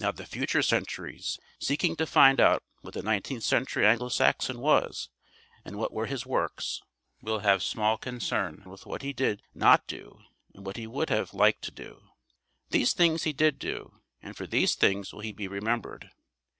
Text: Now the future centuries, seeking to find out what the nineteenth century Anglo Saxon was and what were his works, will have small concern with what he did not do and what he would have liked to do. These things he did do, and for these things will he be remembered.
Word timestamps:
Now 0.00 0.10
the 0.10 0.26
future 0.26 0.62
centuries, 0.62 1.38
seeking 1.60 1.94
to 1.94 2.04
find 2.04 2.40
out 2.40 2.64
what 2.80 2.94
the 2.94 3.04
nineteenth 3.04 3.44
century 3.44 3.86
Anglo 3.86 4.08
Saxon 4.08 4.58
was 4.58 5.10
and 5.64 5.76
what 5.76 5.92
were 5.92 6.06
his 6.06 6.26
works, 6.26 6.82
will 7.22 7.38
have 7.38 7.62
small 7.62 7.96
concern 7.96 8.64
with 8.66 8.84
what 8.84 9.02
he 9.02 9.12
did 9.12 9.42
not 9.54 9.86
do 9.86 10.22
and 10.54 10.66
what 10.66 10.76
he 10.76 10.88
would 10.88 11.08
have 11.10 11.34
liked 11.34 11.62
to 11.62 11.70
do. 11.70 12.08
These 12.70 12.94
things 12.94 13.22
he 13.22 13.32
did 13.32 13.60
do, 13.60 14.00
and 14.20 14.36
for 14.36 14.48
these 14.48 14.74
things 14.74 15.12
will 15.12 15.20
he 15.20 15.30
be 15.30 15.46
remembered. 15.46 16.10